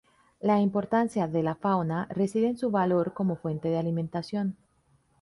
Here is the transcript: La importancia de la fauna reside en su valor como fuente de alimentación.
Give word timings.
La 0.39 0.59
importancia 0.59 1.27
de 1.27 1.43
la 1.43 1.53
fauna 1.53 2.07
reside 2.09 2.47
en 2.47 2.57
su 2.57 2.71
valor 2.71 3.13
como 3.13 3.35
fuente 3.35 3.67
de 3.69 3.77
alimentación. 3.77 4.57